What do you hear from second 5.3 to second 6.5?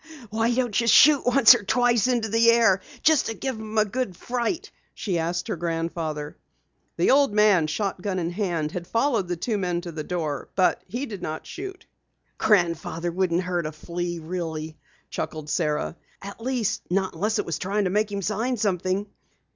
her grandfather.